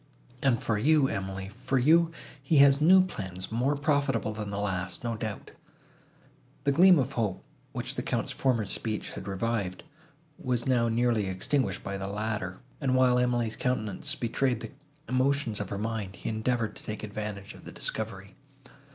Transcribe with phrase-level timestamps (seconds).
[0.41, 2.11] And for you, Emily, for you,
[2.41, 5.51] he has new plans more profitable than the last, no doubt."
[6.63, 9.83] The gleam of hope, which the Count's former speech had revived,
[10.39, 14.71] was now nearly extinguished by the latter; and, while Emily's countenance betrayed the
[15.07, 18.33] emotions of her mind, he endeavoured to take advantage of the discovery.